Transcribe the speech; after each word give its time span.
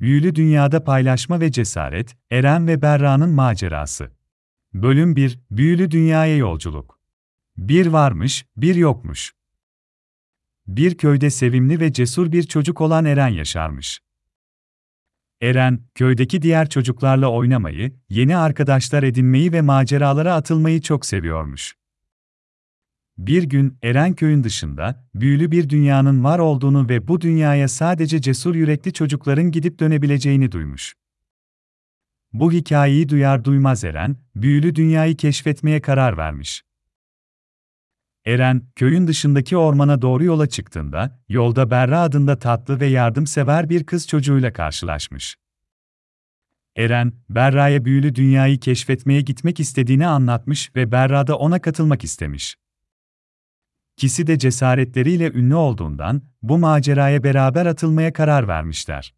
Büyülü 0.00 0.34
Dünyada 0.34 0.84
Paylaşma 0.84 1.40
ve 1.40 1.52
Cesaret, 1.52 2.16
Eren 2.30 2.66
ve 2.66 2.82
Berra'nın 2.82 3.30
Macerası. 3.30 4.10
Bölüm 4.74 5.16
1, 5.16 5.38
Büyülü 5.50 5.90
Dünyaya 5.90 6.36
Yolculuk. 6.36 7.00
Bir 7.56 7.86
varmış, 7.86 8.46
bir 8.56 8.74
yokmuş. 8.74 9.32
Bir 10.66 10.96
köyde 10.96 11.30
sevimli 11.30 11.80
ve 11.80 11.92
cesur 11.92 12.32
bir 12.32 12.42
çocuk 12.42 12.80
olan 12.80 13.04
Eren 13.04 13.28
yaşarmış. 13.28 14.00
Eren, 15.40 15.80
köydeki 15.94 16.42
diğer 16.42 16.68
çocuklarla 16.68 17.30
oynamayı, 17.30 17.92
yeni 18.08 18.36
arkadaşlar 18.36 19.02
edinmeyi 19.02 19.52
ve 19.52 19.60
maceralara 19.60 20.34
atılmayı 20.34 20.80
çok 20.80 21.06
seviyormuş. 21.06 21.74
Bir 23.18 23.42
gün 23.42 23.78
Eren 23.82 24.14
köyün 24.14 24.44
dışında 24.44 25.08
büyülü 25.14 25.50
bir 25.50 25.68
dünyanın 25.68 26.24
var 26.24 26.38
olduğunu 26.38 26.88
ve 26.88 27.08
bu 27.08 27.20
dünyaya 27.20 27.68
sadece 27.68 28.20
cesur 28.20 28.54
yürekli 28.54 28.92
çocukların 28.92 29.50
gidip 29.50 29.78
dönebileceğini 29.78 30.52
duymuş. 30.52 30.94
Bu 32.32 32.52
hikayeyi 32.52 33.08
duyar 33.08 33.44
duymaz 33.44 33.84
Eren, 33.84 34.16
büyülü 34.34 34.74
dünyayı 34.74 35.16
keşfetmeye 35.16 35.80
karar 35.80 36.16
vermiş. 36.16 36.62
Eren, 38.24 38.62
köyün 38.76 39.06
dışındaki 39.06 39.56
ormana 39.56 40.02
doğru 40.02 40.24
yola 40.24 40.46
çıktığında, 40.46 41.22
yolda 41.28 41.70
Berra 41.70 42.00
adında 42.00 42.38
tatlı 42.38 42.80
ve 42.80 42.86
yardımsever 42.86 43.68
bir 43.68 43.84
kız 43.84 44.08
çocuğuyla 44.08 44.52
karşılaşmış. 44.52 45.36
Eren, 46.76 47.12
Berra'ya 47.28 47.84
büyülü 47.84 48.14
dünyayı 48.14 48.60
keşfetmeye 48.60 49.20
gitmek 49.20 49.60
istediğini 49.60 50.06
anlatmış 50.06 50.76
ve 50.76 50.92
Berra 50.92 51.26
da 51.26 51.38
ona 51.38 51.60
katılmak 51.60 52.04
istemiş. 52.04 52.56
İkisi 53.96 54.26
de 54.26 54.38
cesaretleriyle 54.38 55.30
ünlü 55.32 55.54
olduğundan 55.54 56.22
bu 56.42 56.58
maceraya 56.58 57.24
beraber 57.24 57.66
atılmaya 57.66 58.12
karar 58.12 58.48
vermişler. 58.48 59.14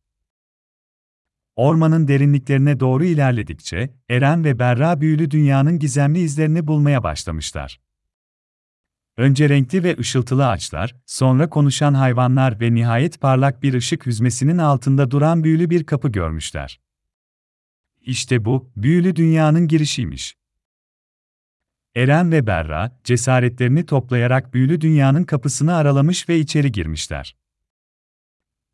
Ormanın 1.56 2.09
derinliklerine 2.09 2.80
doğru 2.80 3.04
ilerledikçe 3.04 3.95
Eren 4.09 4.45
ve 4.45 4.59
Berra 4.59 5.01
büyülü 5.01 5.30
dünyanın 5.30 5.79
gizemli 5.79 6.18
izlerini 6.18 6.66
bulmaya 6.66 7.02
başlamışlar. 7.02 7.80
Önce 9.16 9.48
renkli 9.48 9.85
ve 9.85 9.96
ışıltılı 9.98 10.48
ağaçlar, 10.48 10.96
sonra 11.07 11.51
konuşan 11.51 11.95
hayvanlar 11.95 12.60
ve 12.60 12.74
nihayet 12.74 13.20
parlak 13.20 13.63
bir 13.63 13.74
ışık 13.74 14.07
hüzmesinin 14.07 14.59
altında 14.59 15.10
duran 15.10 15.45
büyülü 15.45 15.70
bir 15.70 15.85
kapı 15.85 16.09
görmüşler. 16.09 16.80
İşte 18.01 18.45
bu, 18.45 18.70
büyülü 18.76 19.16
dünyanın 19.16 19.68
girişiymiş. 19.68 20.37
Eren 21.95 22.33
ve 22.33 22.47
Berra, 22.47 22.99
cesaretlerini 23.05 23.87
toplayarak 23.87 24.55
büyülü 24.55 24.81
dünyanın 24.81 25.25
kapısını 25.25 25.75
aralamış 25.75 26.29
ve 26.29 26.39
içeri 26.39 26.73
girmişler. 26.73 27.37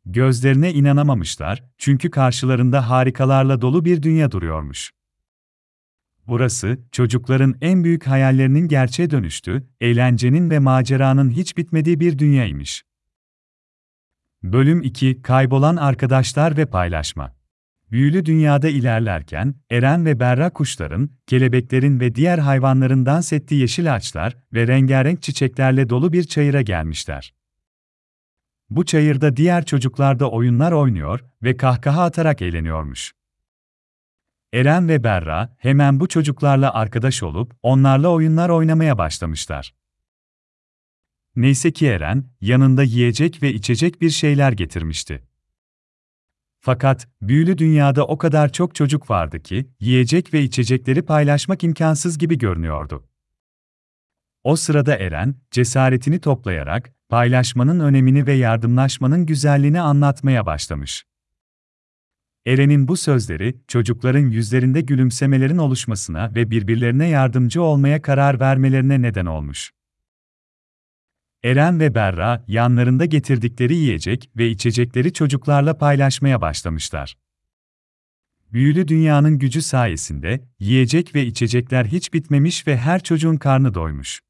Gözlerine 0.05 0.73
inanamamışlar, 0.73 1.63
çünkü 1.77 2.11
karşılarında 2.11 2.89
harikalarla 2.89 3.61
dolu 3.61 3.85
bir 3.85 4.03
dünya 4.03 4.31
duruyormuş. 4.31 4.91
Burası, 6.27 6.79
çocukların 6.91 7.55
en 7.61 7.83
büyük 7.83 8.07
hayallerinin 8.07 8.67
gerçeğe 8.67 9.09
dönüştü, 9.09 9.67
eğlencenin 9.81 10.49
ve 10.49 10.59
maceranın 10.59 11.29
hiç 11.29 11.57
bitmediği 11.57 11.99
bir 11.99 12.19
dünyaymış. 12.19 12.83
Bölüm 14.43 14.81
2 14.81 15.21
Kaybolan 15.21 15.75
Arkadaşlar 15.75 16.57
ve 16.57 16.65
Paylaşma 16.65 17.35
Büyülü 17.91 18.25
dünyada 18.25 18.69
ilerlerken, 18.69 19.55
Eren 19.69 20.05
ve 20.05 20.19
Berra 20.19 20.49
kuşların, 20.49 21.09
kelebeklerin 21.27 21.99
ve 21.99 22.15
diğer 22.15 22.37
hayvanların 22.37 23.05
dans 23.05 23.33
ettiği 23.33 23.61
yeşil 23.61 23.95
ağaçlar 23.95 24.37
ve 24.53 24.67
rengarenk 24.67 25.21
çiçeklerle 25.21 25.89
dolu 25.89 26.13
bir 26.13 26.23
çayıra 26.23 26.61
gelmişler. 26.61 27.33
Bu 28.69 28.85
çayırda 28.85 29.37
diğer 29.37 29.65
çocuklar 29.65 30.19
da 30.19 30.31
oyunlar 30.31 30.71
oynuyor 30.71 31.19
ve 31.43 31.57
kahkaha 31.57 32.03
atarak 32.03 32.41
eğleniyormuş. 32.41 33.13
Eren 34.53 34.89
ve 34.89 35.03
Berra 35.03 35.55
hemen 35.57 35.99
bu 35.99 36.07
çocuklarla 36.07 36.73
arkadaş 36.73 37.23
olup 37.23 37.53
onlarla 37.63 38.09
oyunlar 38.09 38.49
oynamaya 38.49 38.97
başlamışlar. 38.97 39.73
Neyse 41.35 41.71
ki 41.71 41.87
Eren 41.87 42.25
yanında 42.41 42.83
yiyecek 42.83 43.43
ve 43.43 43.53
içecek 43.53 44.01
bir 44.01 44.09
şeyler 44.09 44.51
getirmişti. 44.51 45.23
Fakat 46.65 47.07
büyülü 47.21 47.57
dünyada 47.57 48.07
o 48.07 48.17
kadar 48.17 48.51
çok 48.51 48.75
çocuk 48.75 49.09
vardı 49.09 49.39
ki 49.39 49.69
yiyecek 49.79 50.33
ve 50.33 50.41
içecekleri 50.41 51.01
paylaşmak 51.01 51.63
imkansız 51.63 52.17
gibi 52.17 52.37
görünüyordu. 52.37 53.07
O 54.43 54.55
sırada 54.55 54.95
Eren 54.95 55.35
cesaretini 55.51 56.19
toplayarak 56.19 56.93
paylaşmanın 57.09 57.79
önemini 57.79 58.27
ve 58.27 58.33
yardımlaşmanın 58.33 59.25
güzelliğini 59.25 59.81
anlatmaya 59.81 60.45
başlamış. 60.45 61.05
Eren'in 62.45 62.87
bu 62.87 62.97
sözleri, 62.97 63.55
çocukların 63.67 64.29
yüzlerinde 64.29 64.81
gülümsemelerin 64.81 65.57
oluşmasına 65.57 66.35
ve 66.35 66.51
birbirlerine 66.51 67.07
yardımcı 67.07 67.61
olmaya 67.61 68.01
karar 68.01 68.39
vermelerine 68.39 69.01
neden 69.01 69.25
olmuş. 69.25 69.74
Eren 71.45 71.79
ve 71.79 71.95
Berra, 71.95 72.43
yanlarında 72.47 73.05
getirdikleri 73.05 73.75
yiyecek 73.75 74.29
ve 74.37 74.49
içecekleri 74.49 75.13
çocuklarla 75.13 75.77
paylaşmaya 75.77 76.41
başlamışlar. 76.41 77.17
Büyülü 78.51 78.87
dünyanın 78.87 79.39
gücü 79.39 79.61
sayesinde 79.61 80.47
yiyecek 80.59 81.15
ve 81.15 81.25
içecekler 81.25 81.85
hiç 81.85 82.13
bitmemiş 82.13 82.67
ve 82.67 82.77
her 82.77 83.03
çocuğun 83.03 83.37
karnı 83.37 83.73
doymuş. 83.73 84.21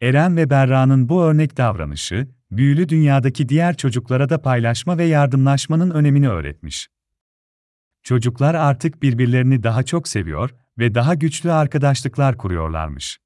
Eren 0.00 0.36
ve 0.36 0.50
Berra'nın 0.50 1.08
bu 1.08 1.22
örnek 1.22 1.56
davranışı, 1.56 2.28
büyülü 2.50 2.88
dünyadaki 2.88 3.48
diğer 3.48 3.76
çocuklara 3.76 4.28
da 4.28 4.42
paylaşma 4.42 4.98
ve 4.98 5.04
yardımlaşmanın 5.04 5.90
önemini 5.90 6.28
öğretmiş. 6.28 6.88
Çocuklar 8.02 8.54
artık 8.54 9.02
birbirlerini 9.02 9.62
daha 9.62 9.82
çok 9.82 10.08
seviyor 10.08 10.50
ve 10.78 10.94
daha 10.94 11.14
güçlü 11.14 11.52
arkadaşlıklar 11.52 12.36
kuruyorlarmış. 12.36 13.23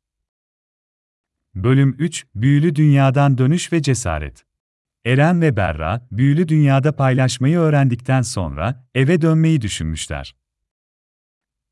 Bölüm 1.54 1.96
3 1.98 2.26
Büyülü 2.34 2.74
Dünyadan 2.74 3.38
Dönüş 3.38 3.72
ve 3.72 3.82
Cesaret 3.82 4.44
Eren 5.04 5.40
ve 5.40 5.56
Berra, 5.56 6.08
büyülü 6.12 6.48
dünyada 6.48 6.96
paylaşmayı 6.96 7.58
öğrendikten 7.58 8.22
sonra 8.22 8.88
eve 8.94 9.20
dönmeyi 9.20 9.60
düşünmüşler. 9.60 10.36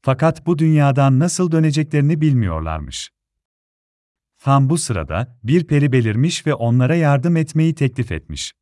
Fakat 0.03 0.47
bu 0.47 0.59
dünyadan 0.59 1.19
nasıl 1.19 1.53
döneceklerini 1.53 2.20
bilmiyorlarmış. 2.20 3.10
Tam 4.38 4.70
bu 4.70 4.78
sırada 4.78 5.38
bir 5.44 5.66
peri 5.66 5.92
belirmiş 5.92 6.47
ve 6.47 6.54
onlara 6.54 6.94
yardım 6.94 7.36
etmeyi 7.36 7.75
teklif 7.75 8.12
etmiş. 8.12 8.53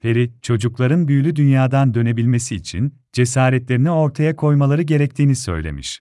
Peri, 0.00 0.32
çocukların 0.42 1.08
büyülü 1.08 1.36
dünyadan 1.36 1.94
dönebilmesi 1.94 2.54
için 2.54 2.98
cesaretlerini 3.12 3.90
ortaya 3.90 4.36
koymaları 4.36 4.82
gerektiğini 4.82 5.36
söylemiş. 5.36 6.00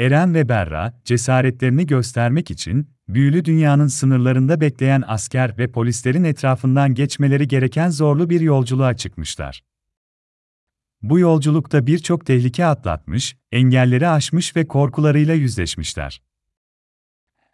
Eren 0.00 0.34
ve 0.34 0.48
Berra, 0.48 1.00
cesaretlerini 1.04 1.86
göstermek 1.86 2.50
için 2.50 2.90
büyülü 3.08 3.44
dünyanın 3.44 3.86
sınırlarında 3.86 4.60
bekleyen 4.60 5.02
asker 5.06 5.58
ve 5.58 5.72
polislerin 5.72 6.24
etrafından 6.24 6.94
geçmeleri 6.94 7.48
gereken 7.48 7.90
zorlu 7.90 8.30
bir 8.30 8.40
yolculuğa 8.40 8.96
çıkmışlar. 8.96 9.62
Bu 11.02 11.18
yolculukta 11.18 11.86
birçok 11.86 12.26
tehlike 12.26 12.66
atlatmış, 12.66 13.36
engelleri 13.52 14.08
aşmış 14.08 14.56
ve 14.56 14.68
korkularıyla 14.68 15.34
yüzleşmişler 15.34 16.20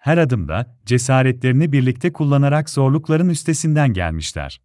her 0.07 0.19
adımda 0.19 0.79
cesaretlerini 0.85 1.73
birlikte 1.73 2.13
kullanarak 2.13 2.71
zorlukların 2.71 3.29
üstesinden 3.29 3.93
gelmişler. 3.93 4.61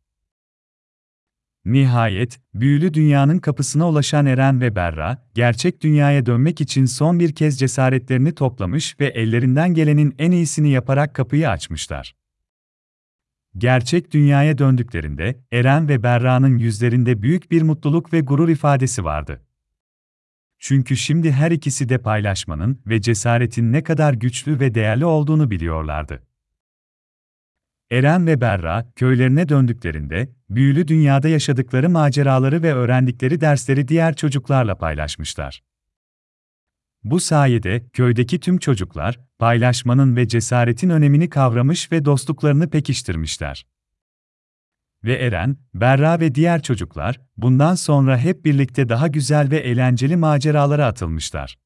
Nihayet, 1.66 2.39
büyülü 2.53 2.94
dünyanın 2.94 3.39
kapısına 3.39 3.89
ulaşan 3.89 4.25
Eren 4.25 4.61
ve 4.61 4.75
Berra, 4.75 5.27
gerçek 5.33 5.81
dünyaya 5.81 6.25
dönmek 6.25 6.61
için 6.61 6.85
son 6.85 7.19
bir 7.19 7.35
kez 7.35 7.59
cesaretlerini 7.59 8.35
toplamış 8.35 8.99
ve 8.99 9.05
ellerinden 9.05 9.73
gelenin 9.73 10.16
en 10.19 10.31
iyisini 10.31 10.69
yaparak 10.69 11.13
kapıyı 11.13 11.49
açmışlar. 11.49 12.16
Gerçek 13.57 14.11
dünyaya 14.11 14.57
döndüklerinde, 14.57 15.44
Eren 15.51 15.89
ve 15.89 16.03
Berra'nın 16.03 16.57
yüzlerinde 16.57 17.22
büyük 17.22 17.51
bir 17.51 17.61
mutluluk 17.61 18.13
ve 18.13 18.22
gurur 18.22 18.49
ifadesi 18.49 19.03
vardı. 19.03 19.41
Çünkü 20.59 20.97
şimdi 20.97 21.31
her 21.31 21.52
ikisi 21.52 21.90
de 21.90 21.97
paylaşmanın 21.97 22.79
ve 22.87 23.02
cesaretin 23.02 23.72
ne 23.72 23.84
kadar 23.84 24.13
güçlü 24.13 24.59
ve 24.59 24.75
değerli 24.75 25.05
olduğunu 25.05 25.52
biliyorlardı. 25.52 26.23
Eren 27.91 28.28
ve 28.28 28.41
Berra, 28.41 28.91
köylerine 28.96 29.49
döndüklerinde, 29.49 30.29
büyülü 30.49 30.88
dünyada 30.88 31.28
yaşadıkları 31.28 31.90
maceraları 31.90 32.64
ve 32.64 32.73
öğrendikleri 32.73 33.41
dersleri 33.41 33.88
diğer 33.88 34.16
çocuklarla 34.16 34.78
paylaşmışlar. 34.78 35.64
Bu 37.03 37.20
sayede 37.20 37.90
köydeki 37.93 38.40
tüm 38.40 38.58
çocuklar, 38.58 39.20
paylaşmanın 39.40 40.16
ve 40.16 40.28
cesaretin 40.28 40.90
önemini 40.90 41.29
kavramış 41.29 41.91
ve 41.91 42.05
dostluklarını 42.05 42.70
pekiştirmişler 42.70 43.66
ve 45.03 45.14
Eren, 45.14 45.58
Berra 45.73 46.20
ve 46.20 46.35
diğer 46.35 46.61
çocuklar, 46.61 47.20
bundan 47.37 47.76
sonra 47.76 48.17
hep 48.17 48.46
birlikte 48.46 48.90
daha 48.90 49.08
güzel 49.08 49.52
ve 49.52 49.58
eğlenceli 49.58 50.16
maceralara 50.16 50.85
atılmışlar. 50.85 51.58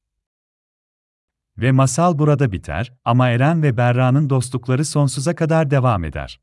Ve 1.58 1.72
masal 1.72 2.18
burada 2.18 2.52
biter 2.52 2.92
ama 3.04 3.28
Eren 3.28 3.62
ve 3.62 3.76
Berra'nın 3.76 4.30
dostlukları 4.30 4.84
sonsuza 4.84 5.34
kadar 5.34 5.70
devam 5.70 6.04
eder. 6.04 6.40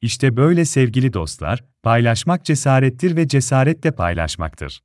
İşte 0.00 0.36
böyle 0.36 0.64
sevgili 0.64 1.12
dostlar, 1.12 1.64
paylaşmak 1.82 2.44
cesarettir 2.44 3.16
ve 3.16 3.28
cesaret 3.28 3.82
de 3.82 3.90
paylaşmaktır. 3.90 4.82